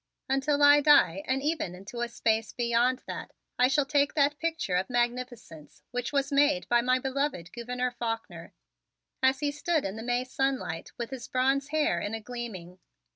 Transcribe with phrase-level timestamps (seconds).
[0.27, 4.73] Until I die and even into a space beyond that, I shall take that picture
[4.75, 8.51] of magnificence which was made by my beloved Gouverneur Faulkner
[9.21, 12.79] as he stood in the May sunlight with his bronze hair in a gleaming.